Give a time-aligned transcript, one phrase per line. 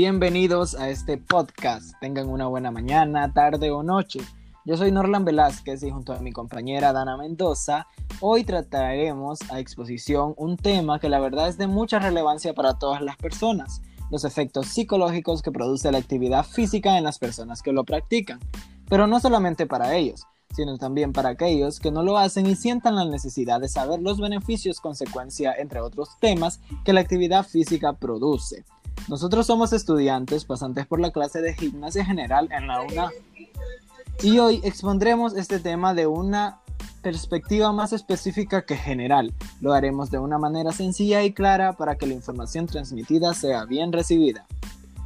[0.00, 1.90] Bienvenidos a este podcast.
[2.00, 4.20] Tengan una buena mañana, tarde o noche.
[4.64, 7.88] Yo soy Norlan Velázquez y junto a mi compañera Dana Mendoza,
[8.20, 13.02] hoy trataremos a exposición un tema que la verdad es de mucha relevancia para todas
[13.02, 17.82] las personas, los efectos psicológicos que produce la actividad física en las personas que lo
[17.82, 18.38] practican,
[18.88, 22.94] pero no solamente para ellos, sino también para aquellos que no lo hacen y sientan
[22.94, 28.64] la necesidad de saber los beneficios, consecuencia, entre otros temas, que la actividad física produce.
[29.08, 33.10] Nosotros somos estudiantes pasantes por la clase de gimnasia general en la UNA
[34.22, 36.60] y hoy expondremos este tema de una
[37.02, 39.32] perspectiva más específica que general.
[39.62, 43.92] Lo haremos de una manera sencilla y clara para que la información transmitida sea bien
[43.92, 44.46] recibida.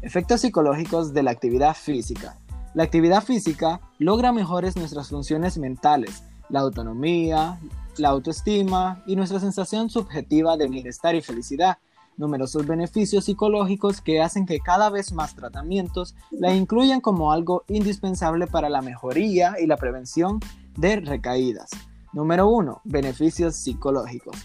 [0.00, 2.38] Efectos psicológicos de la actividad física.
[2.72, 7.58] La actividad física logra mejores nuestras funciones mentales, la autonomía,
[7.98, 11.76] la autoestima y nuestra sensación subjetiva de bienestar y felicidad
[12.20, 18.46] numerosos beneficios psicológicos que hacen que cada vez más tratamientos la incluyan como algo indispensable
[18.46, 20.38] para la mejoría y la prevención
[20.76, 21.70] de recaídas.
[22.12, 22.82] Número 1.
[22.84, 24.36] Beneficios psicológicos.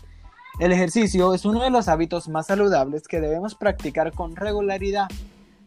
[0.59, 5.07] El ejercicio es uno de los hábitos más saludables que debemos practicar con regularidad.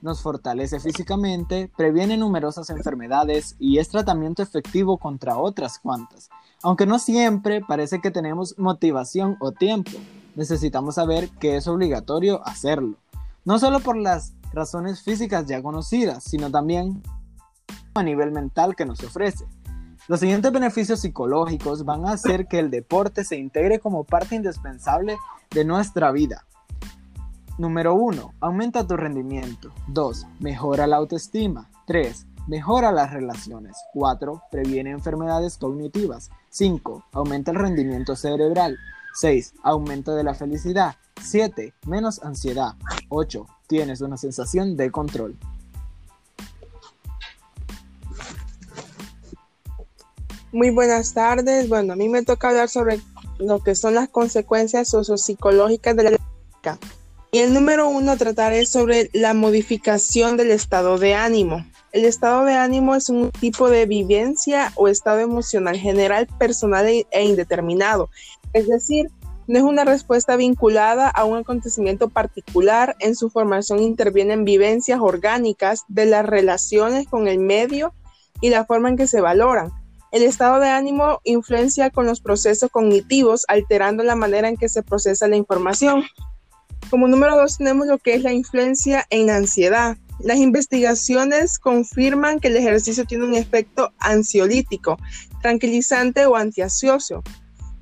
[0.00, 6.30] Nos fortalece físicamente, previene numerosas enfermedades y es tratamiento efectivo contra otras cuantas,
[6.62, 9.90] aunque no siempre parece que tenemos motivación o tiempo
[10.38, 12.96] necesitamos saber que es obligatorio hacerlo.
[13.44, 17.02] No solo por las razones físicas ya conocidas, sino también
[17.94, 19.44] a nivel mental que nos ofrece.
[20.06, 25.16] Los siguientes beneficios psicológicos van a hacer que el deporte se integre como parte indispensable
[25.50, 26.46] de nuestra vida.
[27.58, 28.34] Número 1.
[28.38, 29.72] Aumenta tu rendimiento.
[29.88, 30.24] 2.
[30.38, 31.68] Mejora la autoestima.
[31.88, 32.26] 3.
[32.46, 33.76] Mejora las relaciones.
[33.92, 34.40] 4.
[34.52, 36.30] Previene enfermedades cognitivas.
[36.50, 37.06] 5.
[37.12, 38.78] Aumenta el rendimiento cerebral.
[39.14, 39.54] 6.
[39.62, 40.96] Aumento de la felicidad.
[41.22, 41.74] 7.
[41.86, 42.74] Menos ansiedad.
[43.08, 43.46] 8.
[43.66, 45.36] Tienes una sensación de control.
[50.52, 51.68] Muy buenas tardes.
[51.68, 53.00] Bueno, a mí me toca hablar sobre
[53.38, 56.18] lo que son las consecuencias sociopsicológicas de la
[57.30, 61.64] y el número uno trataré sobre la modificación del estado de ánimo.
[61.92, 67.06] El estado de ánimo es un tipo de vivencia o estado emocional general, personal e,
[67.10, 68.10] e indeterminado.
[68.52, 69.10] Es decir,
[69.46, 72.96] no es una respuesta vinculada a un acontecimiento particular.
[72.98, 77.94] En su formación intervienen vivencias orgánicas de las relaciones con el medio
[78.42, 79.72] y la forma en que se valoran.
[80.12, 84.82] El estado de ánimo influencia con los procesos cognitivos, alterando la manera en que se
[84.82, 86.04] procesa la información.
[86.90, 89.98] Como número dos tenemos lo que es la influencia en ansiedad.
[90.20, 94.96] Las investigaciones confirman que el ejercicio tiene un efecto ansiolítico,
[95.42, 97.22] tranquilizante o antiansioso.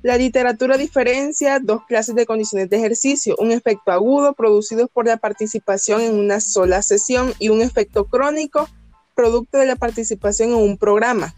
[0.03, 5.17] La literatura diferencia dos clases de condiciones de ejercicio, un efecto agudo producido por la
[5.17, 8.69] participación en una sola sesión y un efecto crónico
[9.15, 11.33] producto de la participación en un programa.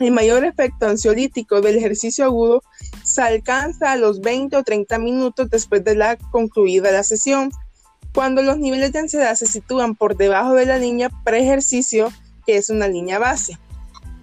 [0.00, 2.62] El mayor efecto ansiolítico del ejercicio agudo
[3.10, 7.50] se alcanza a los 20 o 30 minutos después de la concluida la sesión,
[8.14, 12.12] cuando los niveles de ansiedad se sitúan por debajo de la línea pre-ejercicio,
[12.46, 13.58] que es una línea base.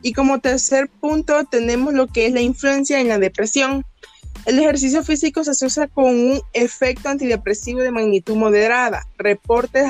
[0.01, 3.83] Y como tercer punto tenemos lo que es la influencia en la depresión.
[4.45, 9.05] El ejercicio físico se asocia con un efecto antidepresivo de magnitud moderada.
[9.17, 9.85] Reportes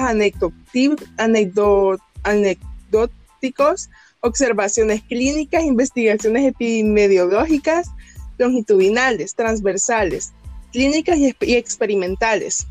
[2.23, 3.89] anecdóticos
[4.21, 7.89] observaciones clínicas, investigaciones epidemiológicas
[8.37, 10.33] longitudinales, transversales,
[10.71, 12.67] clínicas y, experimentales.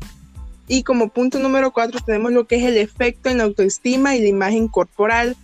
[0.67, 4.21] Y como punto número cuatro tenemos lo que es el efecto en la autoestima y
[4.21, 5.35] la imagen corporal.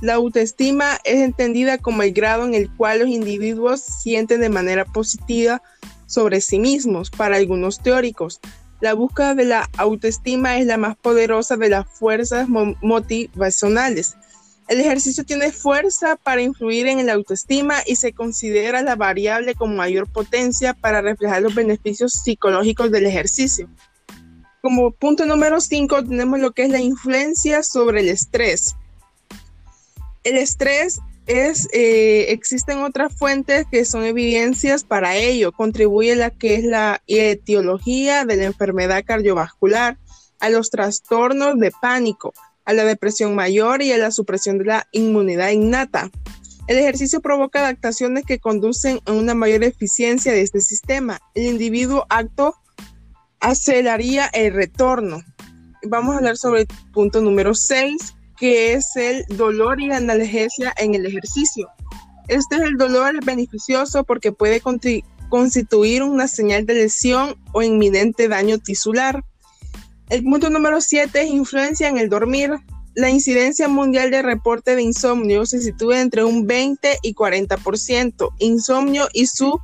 [0.00, 4.84] La autoestima es entendida como el grado en el cual los individuos sienten de manera
[4.84, 5.62] positiva
[6.06, 7.10] sobre sí mismos.
[7.10, 8.40] Para algunos teóricos,
[8.80, 14.16] la búsqueda de la autoestima es la más poderosa de las fuerzas motivacionales
[14.68, 19.76] el ejercicio tiene fuerza para influir en la autoestima y se considera la variable con
[19.76, 23.68] mayor potencia para reflejar los beneficios psicológicos del ejercicio.
[24.62, 28.74] Como punto número 5 tenemos lo que es la influencia sobre el estrés.
[30.22, 35.52] El estrés es, eh, existen otras fuentes que son evidencias para ello.
[35.52, 39.98] Contribuye la que es la etiología de la enfermedad cardiovascular,
[40.40, 42.34] a los trastornos de pánico,
[42.64, 46.10] a la depresión mayor y a la supresión de la inmunidad innata.
[46.66, 51.20] El ejercicio provoca adaptaciones que conducen a una mayor eficiencia de este sistema.
[51.34, 52.54] El individuo acto
[53.40, 55.22] aceleraría el retorno.
[55.82, 60.72] Vamos a hablar sobre el punto número 6, que es el dolor y la analgesia
[60.78, 61.68] en el ejercicio.
[62.28, 64.62] Este es el dolor beneficioso porque puede
[65.28, 69.22] constituir una señal de lesión o inminente daño tisular.
[70.10, 72.52] El punto número 7 es influencia en el dormir.
[72.94, 78.28] La incidencia mundial de reporte de insomnio se sitúa entre un 20 y 40%.
[78.38, 79.60] Insomnio y su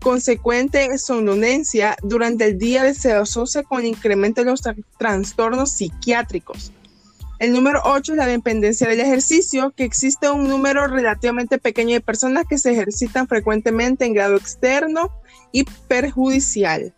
[0.00, 4.62] consecuente somnolencia durante el día se asocia con el incremento de los
[4.98, 6.70] trastornos psiquiátricos.
[7.38, 12.00] El número 8 es la dependencia del ejercicio, que existe un número relativamente pequeño de
[12.00, 15.10] personas que se ejercitan frecuentemente en grado externo
[15.52, 16.92] y perjudicial.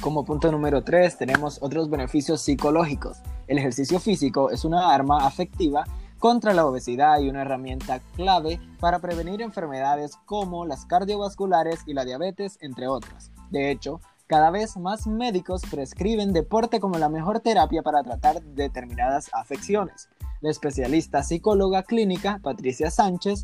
[0.00, 3.18] Como punto número 3 tenemos otros beneficios psicológicos.
[3.48, 5.84] El ejercicio físico es una arma afectiva
[6.20, 12.04] contra la obesidad y una herramienta clave para prevenir enfermedades como las cardiovasculares y la
[12.04, 13.32] diabetes, entre otras.
[13.50, 19.30] De hecho, cada vez más médicos prescriben deporte como la mejor terapia para tratar determinadas
[19.32, 20.08] afecciones.
[20.40, 23.42] La especialista psicóloga clínica Patricia Sánchez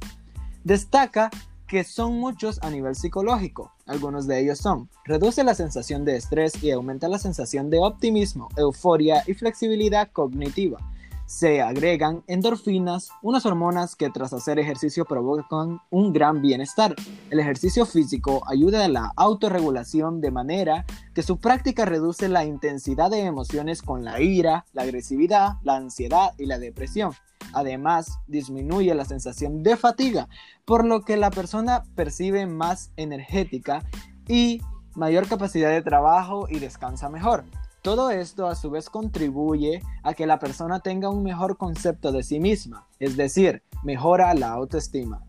[0.63, 1.31] destaca
[1.75, 3.73] que son muchos a nivel psicológico.
[3.87, 8.49] Algunos de ellos son, reduce la sensación de estrés y aumenta la sensación de optimismo,
[8.57, 10.79] euforia y flexibilidad cognitiva
[11.27, 16.95] se agregan endorfinas, unas hormonas que tras hacer ejercicio provocan un gran bienestar.
[17.31, 20.85] El ejercicio físico ayuda a la autorregulación de manera
[21.15, 26.35] que su práctica reduce la intensidad de emociones con la ira, la agresividad, la ansiedad
[26.39, 27.15] y la depresión.
[27.55, 30.29] Además, disminuye la sensación de fatiga,
[30.65, 33.85] por lo que la persona percibe más energética
[34.29, 34.61] y
[34.95, 37.45] mayor capacidad de trabajo y descansa mejor.
[37.83, 42.23] Todo esto a su vez contribuye a que la persona tenga un mejor concepto de
[42.23, 45.23] sí misma, es decir, mejora la autoestima.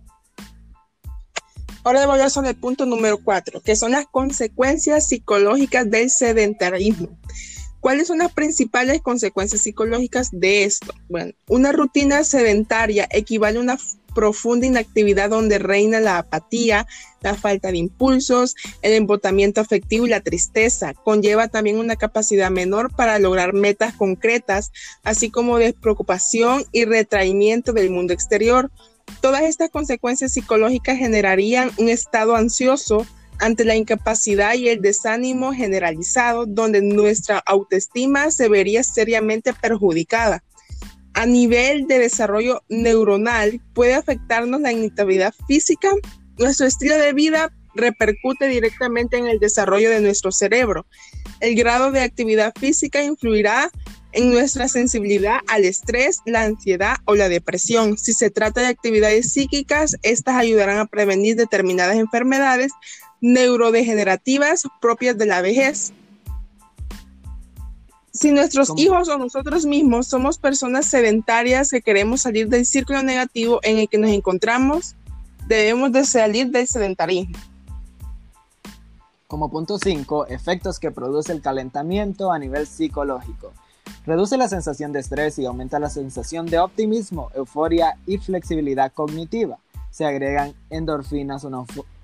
[1.83, 6.09] Ahora voy a hablar sobre el punto número 4, que son las consecuencias psicológicas del
[6.09, 7.09] sedentarismo.
[7.85, 10.91] ¿Cuáles son las principales consecuencias psicológicas de esto?
[11.07, 13.77] Bueno, una rutina sedentaria equivale a una
[14.15, 16.87] profunda inactividad donde reina la apatía,
[17.21, 20.95] la falta de impulsos, el embotamiento afectivo y la tristeza.
[20.95, 24.71] Conlleva también una capacidad menor para lograr metas concretas,
[25.03, 28.71] así como despreocupación y retraimiento del mundo exterior.
[29.21, 33.05] Todas estas consecuencias psicológicas generarían un estado ansioso,
[33.45, 40.43] ante la incapacidad y el desánimo generalizado, donde nuestra autoestima se vería seriamente perjudicada.
[41.13, 45.89] A nivel de desarrollo neuronal puede afectarnos la inactividad física.
[46.39, 50.87] Nuestro estilo de vida repercute directamente en el desarrollo de nuestro cerebro.
[51.39, 53.69] El grado de actividad física influirá
[54.11, 57.97] en nuestra sensibilidad al estrés, la ansiedad o la depresión.
[57.97, 62.71] Si se trata de actividades psíquicas, estas ayudarán a prevenir determinadas enfermedades
[63.21, 65.93] neurodegenerativas propias de la vejez.
[68.11, 73.59] Si nuestros hijos o nosotros mismos somos personas sedentarias que queremos salir del círculo negativo
[73.63, 74.95] en el que nos encontramos,
[75.47, 77.37] debemos de salir del sedentarismo.
[79.27, 83.51] Como punto 5, efectos que produce el calentamiento a nivel psicológico.
[84.05, 89.57] Reduce la sensación de estrés y aumenta la sensación de optimismo, euforia y flexibilidad cognitiva.
[89.89, 91.43] Se agregan endorfinas,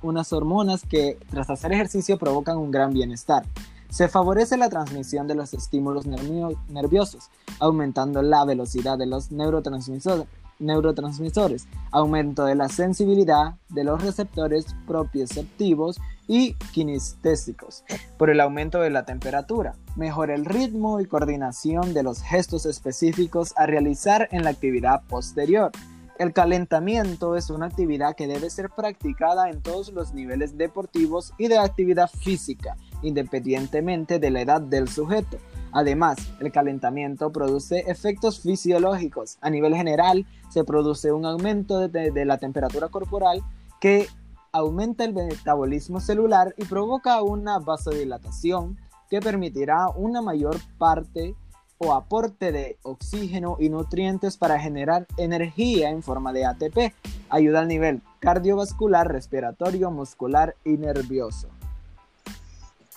[0.01, 3.44] unas hormonas que tras hacer ejercicio provocan un gran bienestar.
[3.89, 12.46] Se favorece la transmisión de los estímulos nerviosos, aumentando la velocidad de los neurotransmisores, aumento
[12.46, 17.84] de la sensibilidad de los receptores propioceptivos y kinestésicos,
[18.17, 23.53] por el aumento de la temperatura, mejora el ritmo y coordinación de los gestos específicos
[23.58, 25.72] a realizar en la actividad posterior,
[26.21, 31.47] el calentamiento es una actividad que debe ser practicada en todos los niveles deportivos y
[31.47, 35.37] de actividad física, independientemente de la edad del sujeto.
[35.71, 39.39] Además, el calentamiento produce efectos fisiológicos.
[39.41, 43.41] A nivel general, se produce un aumento de, la temperatura corporal
[43.79, 44.07] que
[44.51, 48.77] aumenta el metabolismo celular y provoca una vasodilatación
[49.09, 51.33] que permitirá una mayor parte
[51.83, 56.93] o aporte de oxígeno y nutrientes para generar energía en forma de ATP.
[57.29, 61.47] Ayuda al nivel cardiovascular, respiratorio, muscular y nervioso.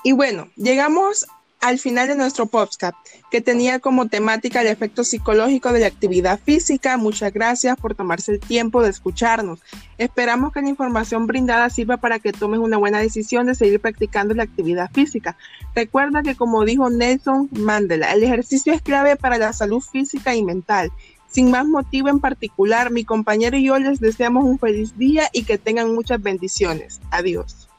[0.03, 1.27] Y bueno, llegamos
[1.65, 2.95] al final de nuestro podcast,
[3.31, 6.99] que tenía como temática el efecto psicológico de la actividad física.
[6.99, 9.61] Muchas gracias por tomarse el tiempo de escucharnos.
[9.97, 14.35] Esperamos que la información brindada sirva para que tomes una buena decisión de seguir practicando
[14.35, 15.39] la actividad física.
[15.75, 20.45] Recuerda que como dijo Nelson Mandela, el ejercicio es clave para la salud física y
[20.45, 20.91] mental.
[21.29, 25.45] Sin más motivo en particular, mi compañero y yo les deseamos un feliz día y
[25.45, 27.01] que tengan muchas bendiciones.
[27.11, 27.71] Adiós.